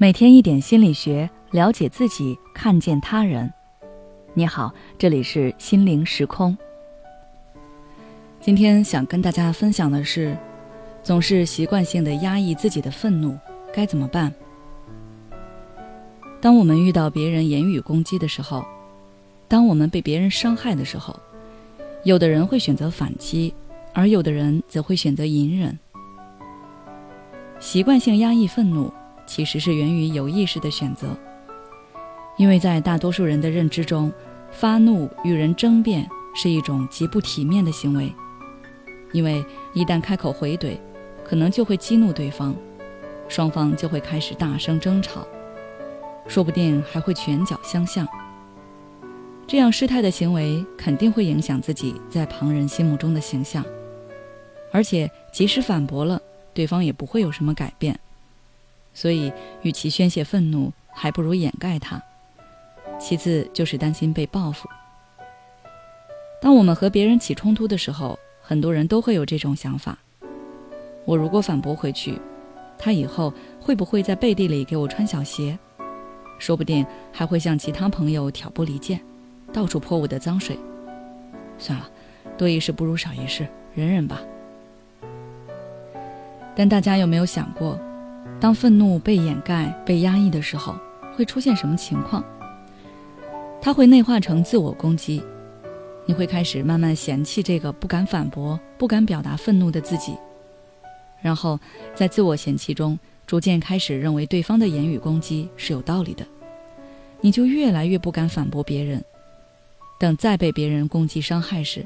[0.00, 3.52] 每天一点心理学，了解自己，看见他人。
[4.32, 6.56] 你好，这里是心灵时空。
[8.40, 10.38] 今天想跟大家分享的是，
[11.02, 13.36] 总是习惯性的压抑自己的愤怒，
[13.72, 14.32] 该怎么办？
[16.40, 18.64] 当我们遇到别人言语攻击的时候，
[19.48, 21.18] 当我们被别人伤害的时候，
[22.04, 23.52] 有的人会选择反击，
[23.92, 25.76] 而有的人则会选择隐忍。
[27.58, 28.88] 习惯性压抑愤怒。
[29.28, 31.16] 其实是源于有意识的选择，
[32.38, 34.10] 因为在大多数人的认知中，
[34.50, 38.10] 发怒与人争辩是一种极不体面的行为，
[39.12, 40.78] 因为一旦开口回怼，
[41.22, 42.56] 可能就会激怒对方，
[43.28, 45.28] 双方就会开始大声争吵，
[46.26, 48.08] 说不定还会拳脚相向。
[49.46, 53.64] 这样失态的行为肯定会影响自己在旁人心目中的形象，
[54.72, 56.20] 而且即使反驳了，
[56.54, 57.98] 对方也不会有什么改变。
[58.98, 62.02] 所以，与其宣泄愤怒，还不如掩盖它。
[62.98, 64.68] 其次就是担心被报复。
[66.42, 69.96] 当我们和别人起冲突的时候，很多人都会有这种想法：
[71.04, 72.20] 我如果反驳回去，
[72.76, 75.56] 他以后会不会在背地里给我穿小鞋？
[76.40, 79.00] 说不定还会向其他朋友挑拨离间，
[79.52, 80.58] 到处泼我的脏水。
[81.56, 81.88] 算了，
[82.36, 84.20] 多一事不如少一事，忍忍吧。
[86.56, 87.78] 但大家有没有想过？
[88.40, 90.76] 当愤怒被掩盖、被压抑的时候，
[91.16, 92.24] 会出现什么情况？
[93.60, 95.22] 它会内化成自我攻击，
[96.06, 100.16] 你会开始慢慢嫌弃这个不敢反驳、不敢表达愤怒的自己，
[101.20, 101.58] 然后
[101.96, 106.24] 在自我嫌弃中，逐渐开始认为对方的言语攻击是有道理的，
[107.20, 109.04] 你就越来越不敢反驳别人。
[109.98, 111.84] 等再被别人攻击伤害时，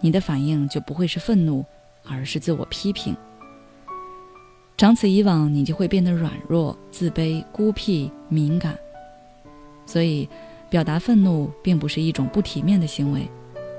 [0.00, 1.62] 你的反应就不会是愤怒，
[2.08, 3.14] 而是自我批评。
[4.76, 8.76] 长此以往，你就会变得软弱、自卑、孤僻、敏感。
[9.86, 10.28] 所以，
[10.68, 13.28] 表达愤怒并不是一种不体面的行为，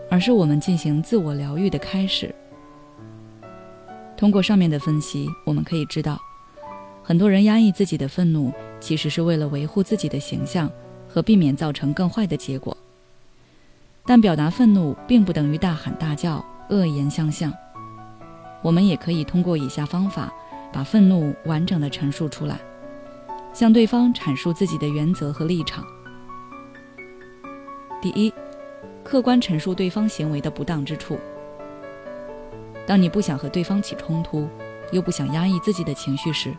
[0.09, 2.33] 而是我们进行自我疗愈的开始。
[4.15, 6.17] 通过上面的分析，我们可以知道，
[7.03, 10.71] 很多人压抑自己的愤怒，其实是为了维护自己的形象
[11.09, 12.75] 和避免造成更坏的结果。
[14.05, 17.51] 但表达愤怒并不等于大喊大叫、恶言相向。
[18.61, 20.33] 我们也可以通过以下方法。
[20.75, 22.59] 把愤怒完整的陈述出来，
[23.53, 25.85] 向对方阐述自己的原则和立场。
[28.01, 28.31] 第一，
[29.01, 31.17] 客观陈述对方行为的不当之处。
[32.85, 34.49] 当你不想和对方起冲突，
[34.91, 36.53] 又不想压抑自己的情绪时，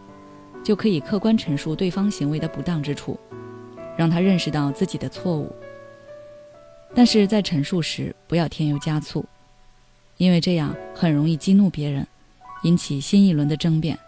[0.64, 3.20] 就可以客观陈述对方行为的不当之处，
[3.98, 5.54] 让他认识到自己的错误。
[6.94, 9.22] 但是在陈述时不要添油加醋，
[10.16, 12.06] 因为这样很容易激怒别人，
[12.62, 13.98] 引起新一轮的争辩。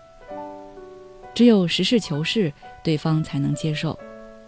[1.39, 3.97] 只有实事求是，对方才能接受，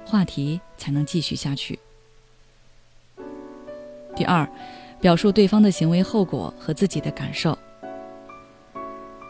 [0.04, 1.78] 话题才能继续下去。
[4.16, 4.44] 第二，
[5.00, 7.56] 表述对方的行为后果和自己的感受。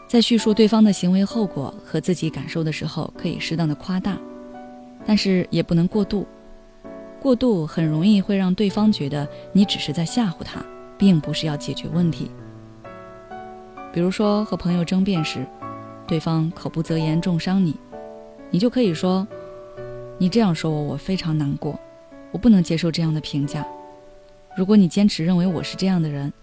[0.07, 4.17] 在叙述对方的行为后果和自己感受的时候，可以适当的夸大，
[5.05, 6.25] 但是也不能过度。
[7.21, 10.65] 过度很容易会让对方觉得你只是在吓唬他，
[10.97, 12.31] 并不是要解决问题。
[13.93, 15.45] 比如说和朋友争辩时。
[16.11, 17.73] 对方口不择言，重伤你，
[18.49, 19.25] 你就可以说
[20.19, 21.79] ：“你这样说我，我非常难过，
[22.33, 23.65] 我不能接受这样的评价。
[24.57, 26.33] 如果你坚持认为我是这样的人，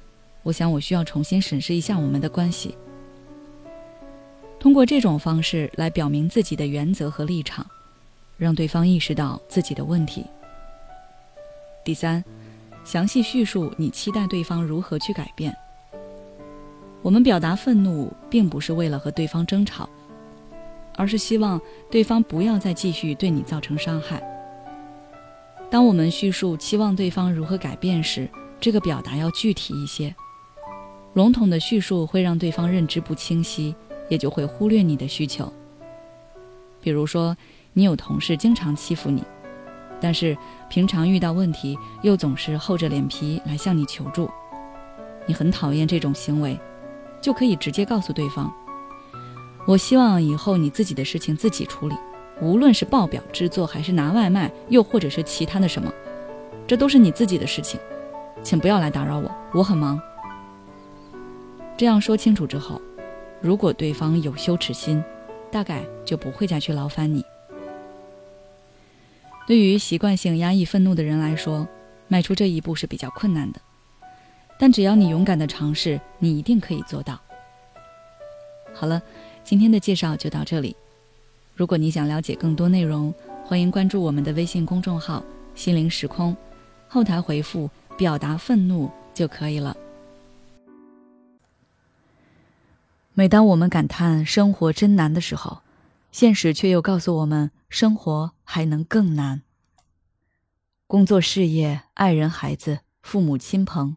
[0.43, 2.79] 我想我需要重新审视一下我们的关系。”
[4.59, 7.67] 通过这种方式来表明自己的原则和立场，
[8.39, 10.25] 让对方意识到自己的问题。
[11.85, 12.25] 第三，
[12.85, 15.55] 详细叙述你期待对方如何去改变。
[17.03, 19.89] 我们表达愤怒，并不是为了和对方争吵，
[20.97, 21.61] 而是希望
[21.91, 24.23] 对方不要再继续对你造成伤害。
[25.71, 28.29] 当我们叙述期望对方如何改变时，
[28.61, 30.15] 这个表达要具体一些。
[31.15, 33.75] 笼统的叙述会让对方认知不清晰，
[34.09, 35.53] 也就会忽略你的需求。
[36.81, 37.37] 比如说，
[37.73, 39.23] 你有同事经常欺负你，
[40.01, 40.37] 但是
[40.69, 44.31] 平常遇到问题又总是厚着脸皮来向你求助，
[45.27, 46.59] 你很讨厌这种行为。
[47.21, 48.53] 就可以直接告诉对方
[49.67, 51.95] ：“我希望以后你自己的事情自己处理，
[52.41, 55.93] 无论是报表制作，还是拿外卖，又或者是其他的什么，
[56.67, 57.79] 这都是你自己的事情，
[58.43, 60.01] 请不要来打扰我，我很忙。”
[61.77, 62.81] 这样说清楚之后，
[63.41, 65.03] 如果对方有羞耻心，
[65.51, 67.25] 大概就不会再去劳烦你。
[69.47, 71.67] 对于习惯性压抑愤怒的人来说，
[72.07, 73.61] 迈出这一步是比较困难的。
[74.59, 77.19] 但只要你勇敢的尝试，你一定可以做到。
[78.75, 79.01] 好了，
[79.45, 80.77] 今天的介绍就到这里。
[81.55, 83.15] 如果你想了解更多内容，
[83.45, 85.23] 欢迎关注我们的微信公众号
[85.55, 86.37] “心灵时空”，
[86.89, 89.77] 后台回复“表达愤怒”就可以了。
[93.15, 95.63] 每当我们感叹生活真难的时候，
[96.13, 99.43] 现实却又告诉我们，生活还能更难。
[100.87, 103.97] 工作、事业、爱人、孩子、父母亲朋，